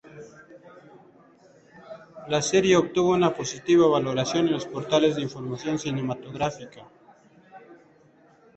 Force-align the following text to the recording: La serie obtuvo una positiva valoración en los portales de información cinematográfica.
La 2.27 2.41
serie 2.41 2.75
obtuvo 2.75 3.11
una 3.13 3.35
positiva 3.35 3.85
valoración 3.87 4.47
en 4.47 4.53
los 4.53 4.65
portales 4.65 5.15
de 5.15 5.21
información 5.21 5.77
cinematográfica. 5.77 6.89